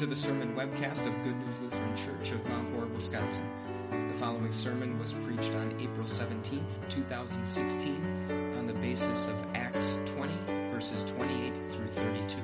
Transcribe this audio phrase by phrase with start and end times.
[0.00, 3.46] to the sermon webcast of Good News Lutheran Church of Mount Horeb, Wisconsin.
[3.90, 10.32] The following sermon was preached on April 17, 2016, on the basis of Acts 20,
[10.72, 12.36] verses 28 through 32.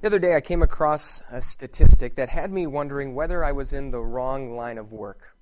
[0.00, 3.72] The other day, I came across a statistic that had me wondering whether I was
[3.72, 5.36] in the wrong line of work.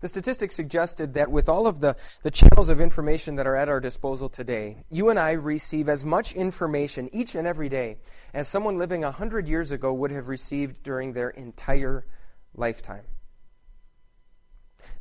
[0.00, 3.68] The statistic suggested that with all of the, the channels of information that are at
[3.68, 7.98] our disposal today, you and I receive as much information each and every day
[8.32, 12.06] as someone living 100 years ago would have received during their entire
[12.54, 13.04] lifetime.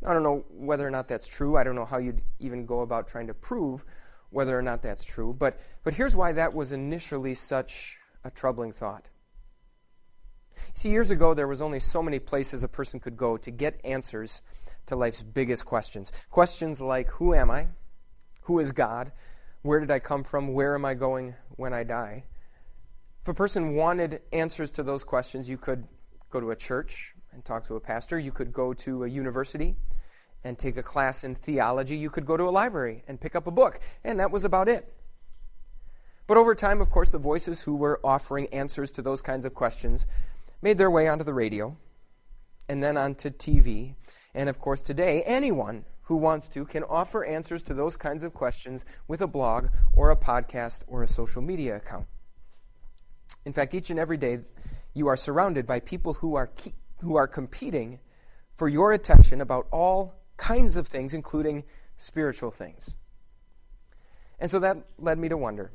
[0.06, 1.56] I don't know whether or not that's true.
[1.56, 3.86] I don't know how you'd even go about trying to prove
[4.32, 5.34] whether or not that's true.
[5.38, 9.08] But, but here's why that was initially such a troubling thought.
[10.74, 13.80] See, years ago, there was only so many places a person could go to get
[13.86, 14.42] answers
[14.90, 16.12] to life's biggest questions.
[16.30, 17.68] Questions like Who am I?
[18.44, 19.12] Who is God?
[19.62, 20.54] Where did I come from?
[20.54, 22.26] Where am I going when I die?
[23.22, 25.88] If a person wanted answers to those questions, you could
[26.30, 28.18] go to a church and talk to a pastor.
[28.18, 29.76] You could go to a university
[30.44, 31.98] and take a class in theology.
[31.98, 33.80] You could go to a library and pick up a book.
[34.04, 34.94] And that was about it.
[36.28, 39.54] But over time, of course, the voices who were offering answers to those kinds of
[39.54, 40.08] questions
[40.62, 41.76] made their way onto the radio
[42.70, 43.96] and then onto TV.
[44.40, 48.34] And of course, today, anyone who wants to can offer answers to those kinds of
[48.34, 52.08] questions with a blog or a podcast or a social media account.
[53.44, 54.40] In fact, each and every day,
[54.94, 58.00] you are surrounded by people who are, keep, who are competing
[58.56, 61.66] for your attention about all kinds of things, including
[61.98, 62.96] spiritual things.
[64.40, 65.74] And so that led me to wonder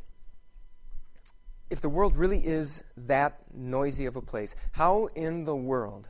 [1.68, 6.08] if the world really is that noisy of a place, how in the world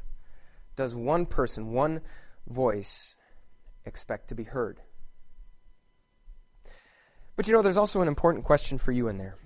[0.77, 2.01] does one person, one
[2.47, 3.17] voice,
[3.85, 4.81] expect to be heard?
[7.37, 9.37] But you know, there's also an important question for you in there.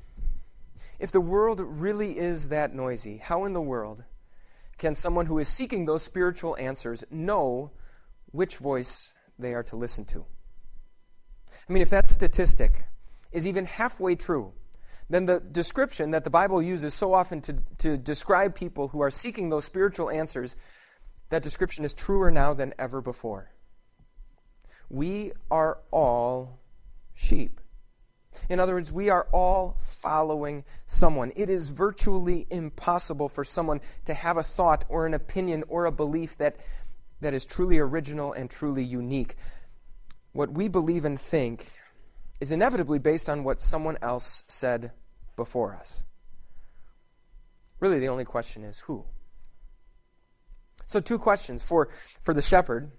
[0.98, 4.04] If the world really is that noisy, how in the world
[4.78, 7.72] can someone who is seeking those spiritual answers know
[8.32, 10.24] which voice they are to listen to?
[11.68, 12.84] I mean, if that statistic
[13.32, 14.52] is even halfway true,
[15.10, 19.10] then the description that the Bible uses so often to, to describe people who are
[19.10, 20.56] seeking those spiritual answers,
[21.30, 23.50] that description is truer now than ever before.
[24.88, 26.60] We are all
[27.14, 27.60] sheep.
[28.48, 31.32] In other words, we are all following someone.
[31.36, 35.92] It is virtually impossible for someone to have a thought or an opinion or a
[35.92, 36.56] belief that,
[37.20, 39.34] that is truly original and truly unique.
[40.32, 41.70] What we believe and think
[42.40, 44.92] is inevitably based on what someone else said
[45.36, 46.04] before us.
[47.80, 49.04] Really, the only question is who?
[50.88, 51.90] So, two questions for,
[52.22, 52.90] for the shepherd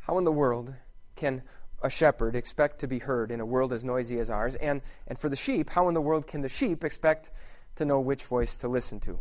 [0.00, 0.74] How in the world
[1.16, 1.42] can
[1.82, 4.54] a shepherd expect to be heard in a world as noisy as ours?
[4.56, 7.30] And, and for the sheep, how in the world can the sheep expect
[7.76, 9.18] to know which voice to listen to?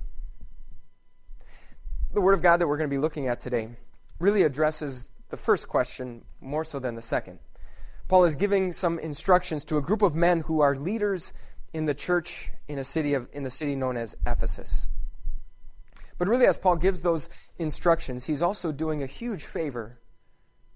[2.12, 3.70] The Word of God that we're going to be looking at today
[4.20, 7.40] really addresses the first question more so than the second.
[8.10, 11.32] Paul is giving some instructions to a group of men who are leaders
[11.72, 14.88] in the church in a city of in the city known as Ephesus.
[16.20, 20.00] But really as Paul gives those instructions, he's also doing a huge favor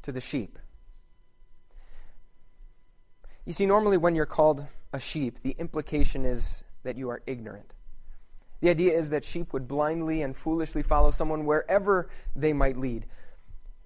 [0.02, 0.58] to the sheep.
[3.46, 7.74] You see, normally when you're called a sheep, the implication is that you are ignorant.
[8.62, 13.06] The idea is that sheep would blindly and foolishly follow someone wherever they might lead.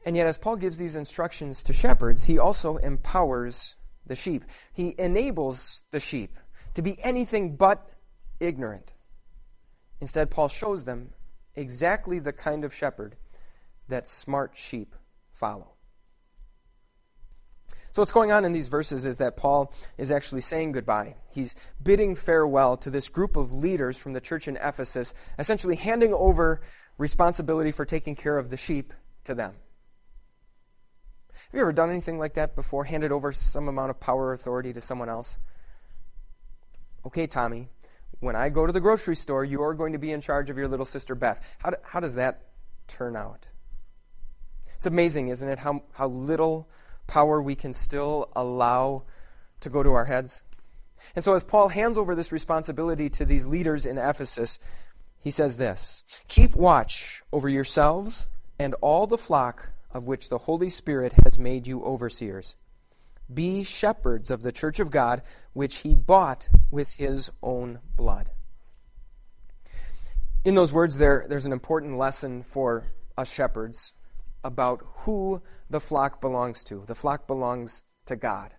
[0.06, 4.46] And yet, as Paul gives these instructions to shepherds, he also empowers the sheep.
[4.72, 6.38] He enables the sheep
[6.76, 7.90] to be anything but
[8.40, 8.94] ignorant.
[10.00, 11.14] Instead, Paul shows them
[11.58, 13.18] exactly the kind of shepherd
[13.90, 14.96] that smart sheep
[15.32, 15.74] follow.
[17.92, 21.16] So, what's going on in these verses is that Paul is actually saying goodbye.
[21.32, 26.14] He's bidding farewell to this group of leaders from the church in Ephesus, essentially handing
[26.14, 26.62] over
[27.00, 29.56] responsibility for taking care of the sheep to them.
[31.32, 32.84] Have you ever done anything like that before?
[32.84, 35.40] Handed over some amount of power or authority to someone else?
[37.06, 37.70] Okay, Tommy,
[38.20, 40.58] when I go to the grocery store, you are going to be in charge of
[40.58, 41.56] your little sister Beth.
[41.60, 42.44] How, do, how does that
[42.88, 43.48] turn out?
[44.78, 46.68] It's amazing, isn't it, how, how little
[47.08, 49.04] power we can still allow
[49.62, 50.44] to go to our heads.
[51.16, 54.60] And so, as Paul hands over this responsibility to these leaders in Ephesus,
[55.20, 58.30] he says this Keep watch over yourselves
[58.60, 62.56] and all the flock of which the Holy Spirit has made you overseers.
[63.34, 65.22] Be shepherds of the church of God,
[65.54, 68.30] which he bought with his own blood.
[70.46, 72.86] In those words, there, there's an important lesson for
[73.18, 73.94] us shepherds
[74.44, 76.84] about who the flock belongs to.
[76.88, 78.54] The flock belongs to God.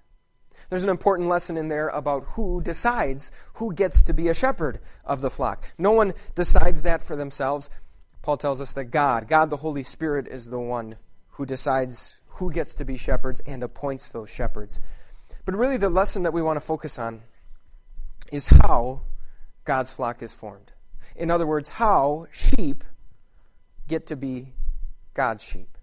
[0.68, 4.80] There's an important lesson in there about who decides who gets to be a shepherd
[5.04, 5.72] of the flock.
[5.78, 7.70] No one decides that for themselves.
[8.20, 10.96] Paul tells us that God, God the Holy Spirit, is the one
[11.28, 14.80] who decides who gets to be shepherds and appoints those shepherds.
[15.44, 17.22] But really, the lesson that we want to focus on
[18.30, 19.02] is how
[19.64, 20.70] God's flock is formed.
[21.16, 22.84] In other words, how sheep
[23.88, 24.52] get to be
[25.14, 25.76] God's sheep.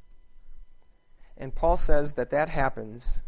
[1.35, 3.21] And Paul says that that happens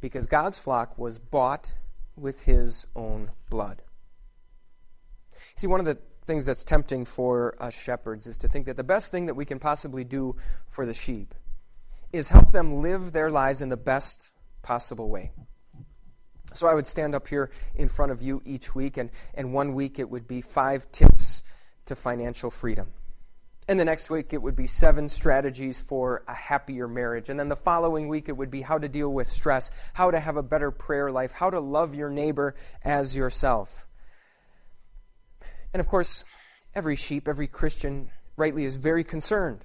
[0.00, 1.74] because God's flock was bought
[2.16, 3.82] with his own blood.
[5.54, 8.82] See, one of the things that's tempting for us shepherds is to think that the
[8.82, 10.34] best thing that we can possibly do
[10.68, 11.32] for the sheep
[12.12, 14.32] is help them live their lives in the best
[14.62, 15.32] possible way.
[16.54, 19.74] So I would stand up here in front of you each week, and, and one
[19.74, 21.42] week it would be five tips
[21.86, 22.88] to financial freedom.
[23.68, 27.30] And the next week, it would be seven strategies for a happier marriage.
[27.30, 30.18] And then the following week, it would be how to deal with stress, how to
[30.18, 33.86] have a better prayer life, how to love your neighbor as yourself.
[35.72, 36.24] And of course,
[36.74, 39.60] every sheep, every Christian, rightly, is very concerned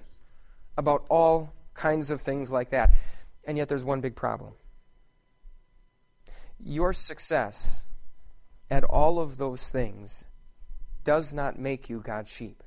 [0.76, 2.90] about all kinds of things like that.
[3.44, 4.52] And yet, there's one big problem.
[6.60, 7.86] Your success
[8.70, 10.24] at all of those things
[11.04, 12.62] does not make you God's sheep.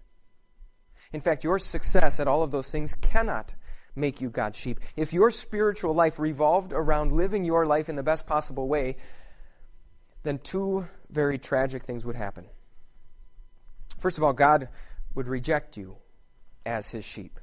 [1.14, 3.54] In fact, your success at all of those things cannot
[3.96, 4.80] make you God's sheep.
[4.96, 8.96] If your spiritual life revolved around living your life in the best possible way,
[10.24, 12.46] then two very tragic things would happen.
[14.00, 14.70] First of all, God
[15.14, 15.98] would reject you
[16.66, 17.40] as his sheep.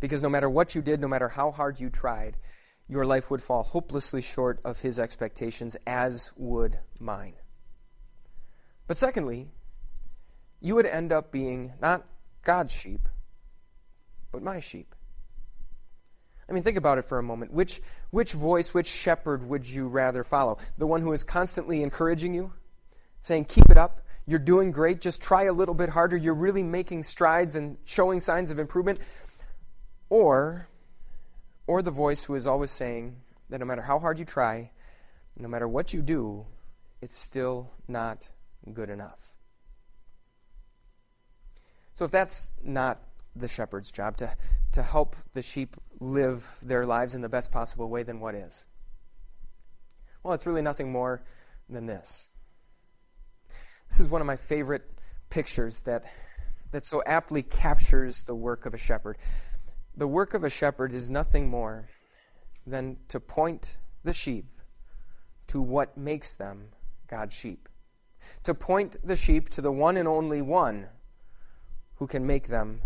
[0.00, 2.36] Because no matter what you did, no matter how hard you tried,
[2.88, 7.34] your life would fall hopelessly short of his expectations, as would mine.
[8.86, 9.48] But secondly,
[10.60, 12.06] you would end up being not
[12.42, 13.08] God's sheep,
[14.30, 14.94] but my sheep.
[16.48, 17.52] I mean, think about it for a moment.
[17.52, 20.58] Which, which voice, which shepherd would you rather follow?
[20.78, 22.52] The one who is constantly encouraging you,
[23.20, 26.62] saying, Keep it up, you're doing great, just try a little bit harder, you're really
[26.62, 29.00] making strides and showing signs of improvement?
[30.08, 30.68] Or,
[31.66, 33.16] or the voice who is always saying
[33.50, 34.70] that no matter how hard you try,
[35.36, 36.46] no matter what you do,
[37.00, 38.28] it's still not
[38.72, 39.34] good enough.
[41.92, 43.00] So if that's not
[43.34, 44.34] the shepherd's job, to,
[44.72, 48.66] to help the sheep live their lives in the best possible way, then what is?
[50.22, 51.22] Well, it's really nothing more
[51.68, 52.30] than this.
[53.88, 54.82] This is one of my favorite
[55.30, 56.04] pictures that,
[56.72, 59.18] that so aptly captures the work of a shepherd.
[59.96, 61.88] The work of a shepherd is nothing more
[62.66, 64.46] than to point the sheep
[65.46, 66.68] to what makes them
[67.08, 67.68] God's sheep.
[68.42, 70.88] To point the sheep to the one and only one
[71.94, 72.82] who can make them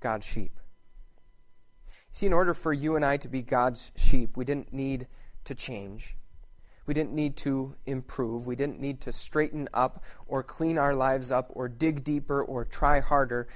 [0.00, 0.58] God's sheep.
[2.12, 5.06] See, in order for you and I to be God's sheep, we didn't need
[5.44, 6.16] to change.
[6.86, 8.46] We didn't need to improve.
[8.46, 12.64] We didn't need to straighten up or clean our lives up or dig deeper or
[12.64, 13.46] try harder.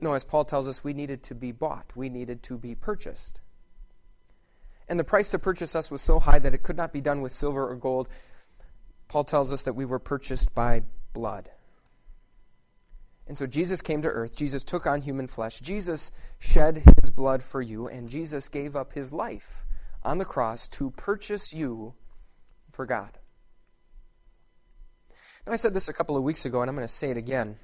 [0.00, 1.92] No, as Paul tells us, we needed to be bought.
[1.94, 3.40] We needed to be purchased.
[4.88, 7.22] And the price to purchase us was so high that it could not be done
[7.22, 8.08] with silver or gold.
[9.08, 10.82] Paul tells us that we were purchased by
[11.12, 11.48] blood.
[13.26, 14.36] And so Jesus came to earth.
[14.36, 15.60] Jesus took on human flesh.
[15.60, 19.64] Jesus shed his blood for you, and Jesus gave up his life
[20.02, 21.94] on the cross to purchase you
[22.70, 23.18] for God.
[25.46, 27.16] Now, I said this a couple of weeks ago, and I'm going to say it
[27.16, 27.56] again.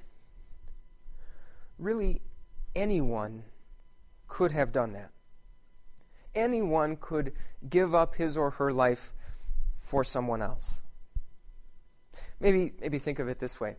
[1.81, 2.21] Really,
[2.73, 3.43] anyone
[4.27, 5.11] could have done that.
[6.33, 7.33] Anyone could
[7.69, 9.11] give up his or her life
[9.75, 10.81] for someone else.
[12.39, 13.75] Maybe, maybe think of it this way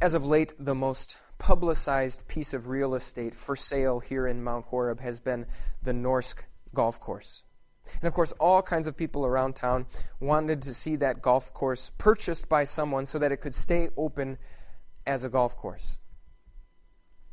[0.00, 4.66] as of late, the most publicized piece of real estate for sale here in Mount
[4.66, 5.46] Horeb has been
[5.82, 6.36] the Norsk
[6.74, 7.42] golf course.
[8.00, 9.86] And of course, all kinds of people around town
[10.20, 14.38] wanted to see that golf course purchased by someone so that it could stay open
[15.06, 15.98] as a golf course.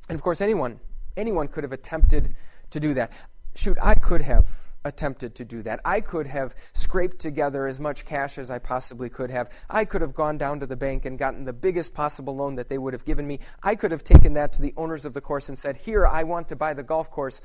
[0.10, 0.80] And of course, anyone,
[1.18, 2.36] anyone could have attempted
[2.72, 3.12] to do that.
[3.56, 4.48] Shoot, I could have
[4.86, 5.82] attempted to do that.
[5.84, 9.50] I could have scraped together as much cash as I possibly could have.
[9.70, 12.70] I could have gone down to the bank and gotten the biggest possible loan that
[12.70, 13.40] they would have given me.
[13.64, 16.24] I could have taken that to the owners of the course and said, Here, I
[16.24, 17.42] want to buy the golf course.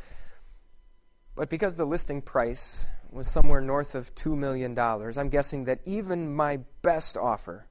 [1.35, 6.35] But because the listing price was somewhere north of $2 million, I'm guessing that even
[6.35, 7.67] my best offer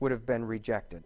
[0.00, 1.04] would have been rejected.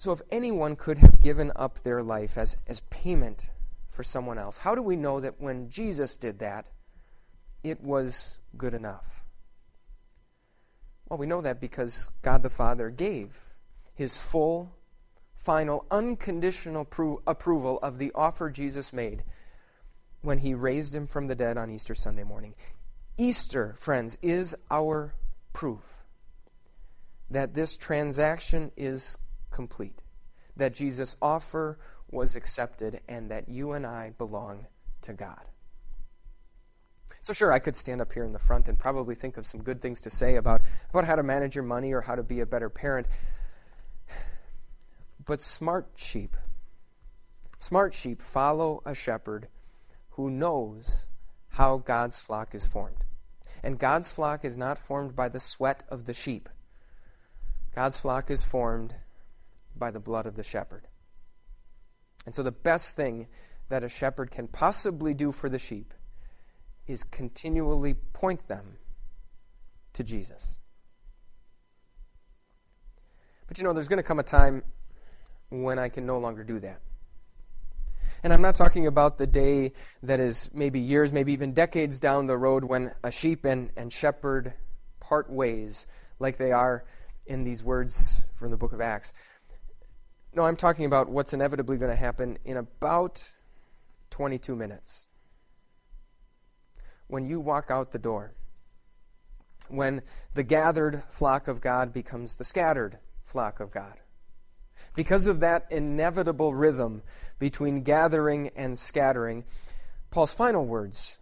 [0.00, 3.50] So, if anyone could have given up their life as, as payment
[3.90, 4.56] for someone else.
[4.56, 6.64] How do we know that when Jesus did that,
[7.62, 9.26] it was good enough?
[11.06, 13.50] Well, we know that because God the Father gave
[13.92, 14.72] his full,
[15.36, 19.22] final, unconditional pro- approval of the offer Jesus made
[20.22, 22.54] when he raised him from the dead on Easter Sunday morning.
[23.18, 25.12] Easter, friends, is our
[25.52, 26.06] proof
[27.30, 29.18] that this transaction is
[29.60, 30.00] complete,
[30.56, 31.78] that Jesus' offer
[32.10, 34.66] was accepted, and that you and I belong
[35.02, 35.44] to God.
[37.20, 39.62] So, sure, I could stand up here in the front and probably think of some
[39.62, 42.40] good things to say about, about how to manage your money or how to be
[42.40, 43.06] a better parent.
[45.26, 46.38] But smart sheep,
[47.58, 49.48] smart sheep follow a shepherd
[50.12, 51.06] who knows
[51.50, 53.04] how God's flock is formed.
[53.62, 56.48] And God's flock is not formed by the sweat of the sheep,
[57.74, 58.94] God's flock is formed
[59.76, 60.86] by the blood of the shepherd.
[62.26, 63.28] And so, the best thing
[63.68, 65.94] that a shepherd can possibly do for the sheep
[66.86, 68.76] is continually point them
[69.92, 70.56] to Jesus.
[73.46, 74.62] But you know, there's going to come a time
[75.48, 76.80] when I can no longer do that.
[78.22, 79.72] And I'm not talking about the day
[80.02, 83.92] that is maybe years, maybe even decades down the road when a sheep and, and
[83.92, 84.52] shepherd
[85.00, 85.86] part ways,
[86.18, 86.84] like they are
[87.26, 89.12] in these words from the book of Acts.
[90.32, 93.28] No, I'm talking about what's inevitably going to happen in about
[94.10, 95.08] 22 minutes.
[97.08, 98.32] When you walk out the door,
[99.68, 100.02] when
[100.34, 103.94] the gathered flock of God becomes the scattered flock of God.
[104.94, 107.02] Because of that inevitable rhythm
[107.38, 109.44] between gathering and scattering,
[110.10, 111.18] Paul's final words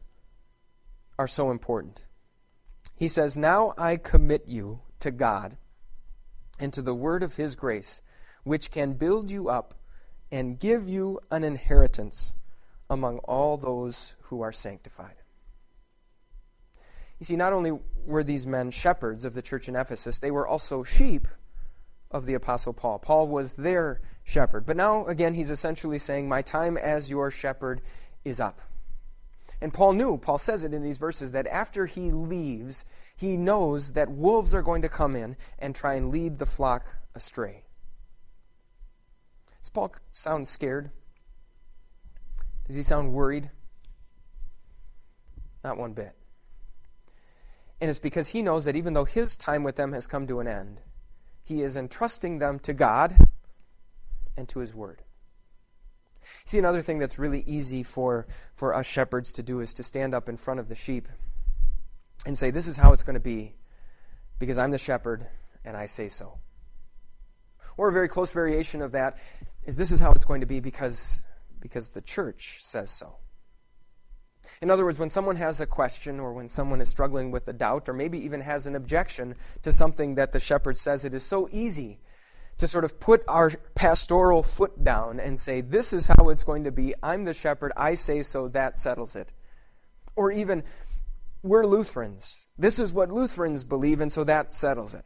[1.19, 2.03] are so important.
[2.97, 5.57] He says, Now I commit you to God
[6.59, 8.03] and to the word of his grace,
[8.45, 9.75] which can build you up
[10.31, 12.35] and give you an inheritance
[12.91, 15.15] among all those who are sanctified.
[17.19, 17.73] You see, not only
[18.07, 21.27] were these men shepherds of the church in Ephesus, they were also sheep
[22.11, 22.99] of the Apostle Paul.
[22.99, 24.65] Paul was their shepherd.
[24.65, 27.81] But now, again, he's essentially saying, My time as your shepherd
[28.25, 28.61] is up.
[29.61, 32.85] And Paul knew, Paul says it in these verses, that after he leaves,
[33.17, 36.87] he knows that wolves are going to come in and try and lead the flock
[37.15, 37.65] astray.
[39.61, 40.91] Does Paul sound scared?
[42.67, 43.51] Does he sound worried?
[45.65, 46.15] Not one bit.
[47.81, 50.41] And it's because he knows that even though his time with them has come to
[50.41, 50.81] an end,
[51.49, 53.29] he is entrusting them to God
[54.37, 55.03] and to His Word.
[56.45, 60.15] See, another thing that's really easy for, for us shepherds to do is to stand
[60.15, 61.09] up in front of the sheep
[62.27, 63.55] and say, This is how it's going to be
[64.39, 65.27] because I'm the shepherd
[65.65, 66.39] and I say so.
[67.79, 69.17] Or a very close variation of that
[69.69, 71.25] is, This is how it's going to be because,
[71.61, 73.17] because the church says so.
[74.61, 77.53] In other words, when someone has a question or when someone is struggling with a
[77.53, 81.23] doubt or maybe even has an objection to something that the shepherd says, it is
[81.23, 82.01] so easy
[82.57, 86.65] to sort of put our pastoral foot down and say, This is how it's going
[86.65, 86.95] to be.
[87.03, 87.73] I'm the shepherd.
[87.77, 88.49] I say so.
[88.49, 89.31] That settles it.
[90.17, 90.65] Or even,
[91.43, 92.47] we're Lutherans.
[92.59, 95.05] This is what Lutherans believe, and so that settles it.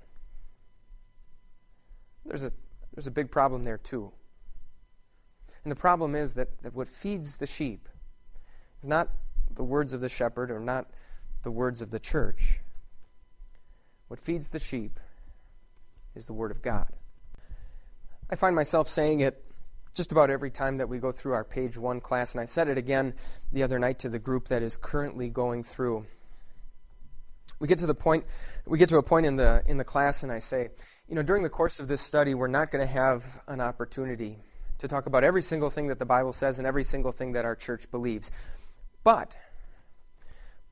[2.25, 2.53] There's a,
[2.95, 4.13] there's a big problem there, too.
[5.65, 7.89] And the problem is that, that what feeds the sheep
[8.83, 9.09] is not
[9.55, 10.91] the words of the shepherd or not
[11.43, 12.61] the words of the church.
[14.09, 14.99] What feeds the sheep
[16.15, 16.89] is the Word of God.
[18.31, 19.45] I find myself saying it
[19.95, 22.69] just about every time that we go through our page one class, and I said
[22.69, 23.15] it again
[23.53, 26.07] the other night to the group that is currently going through.
[27.59, 28.25] We get to the point,
[28.67, 30.71] we get to a point in the in the class, and I say,
[31.09, 34.39] you know, during the course of this study, we're not going to have an opportunity
[34.83, 37.45] to talk about every single thing that the Bible says and every single thing that
[37.45, 38.31] our church believes.
[39.05, 39.37] But,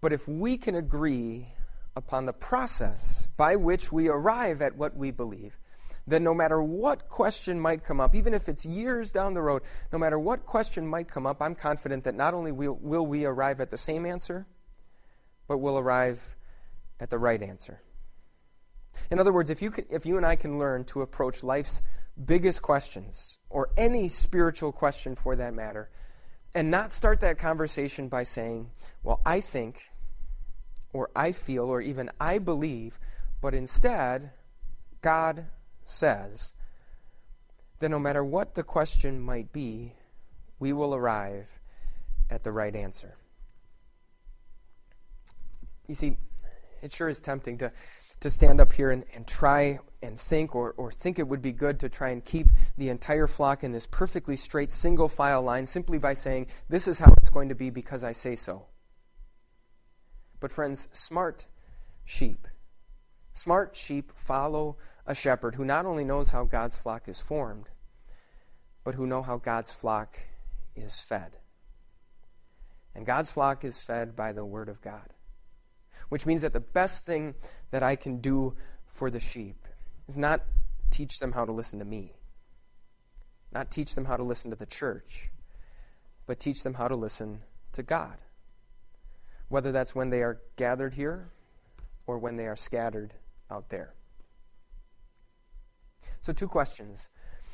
[0.01, 1.47] but if we can agree
[1.95, 5.57] upon the process by which we arrive at what we believe,
[6.09, 9.63] then no matter what question might come up, even if it's years down the road,
[9.93, 13.25] no matter what question might come up, I'm confident that not only will, will we
[13.25, 14.45] arrive at the same answer,
[15.47, 16.37] but we'll arrive
[16.99, 17.81] at the right answer.
[19.09, 21.83] In other words, if you, can, if you and I can learn to approach life's
[22.23, 25.91] biggest questions, or any spiritual question for that matter,
[26.55, 28.71] and not start that conversation by saying,
[29.03, 29.91] Well, I think,
[30.93, 32.99] or I feel, or even I believe,
[33.41, 34.33] but instead,
[35.01, 35.47] God
[35.87, 36.53] says,
[37.81, 39.95] then no matter what the question might be,
[40.59, 41.59] we will arrive
[42.31, 43.17] at the right answer.
[45.89, 46.17] You see,
[46.83, 47.73] it sure is tempting to,
[48.21, 51.53] to stand up here and, and try and think or, or think it would be
[51.53, 52.49] good to try and keep
[52.79, 56.99] the entire flock in this perfectly straight single file line simply by saying, This is
[56.99, 58.67] how it's going to be because I say so.
[60.39, 61.47] But, friends, smart
[62.05, 62.47] sheep,
[63.35, 67.69] smart sheep follow a shepherd who not only knows how God's flock is formed,
[68.85, 70.19] but who know how God's flock
[70.75, 71.33] is fed.
[72.95, 75.13] And God's flock is fed by the Word of God.
[76.09, 77.35] Which means that the best thing
[77.71, 79.67] that I can do for the sheep
[80.09, 80.43] is not
[80.91, 82.15] teach them how to listen to me,
[83.53, 85.31] not teach them how to listen to the church,
[86.27, 87.43] but teach them how to listen
[87.73, 88.17] to God.
[89.49, 91.31] Whether that's when they are gathered here
[92.07, 93.15] or when they are scattered
[93.51, 93.95] out there.
[96.23, 97.09] So, two questions.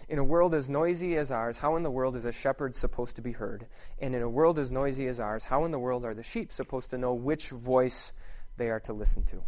[0.09, 3.17] In a world as noisy as ours, how in the world is a shepherd supposed
[3.17, 3.67] to be heard?
[3.99, 6.53] And in a world as noisy as ours, how in the world are the sheep
[6.53, 8.13] supposed to know which voice
[8.57, 9.43] they are to listen to?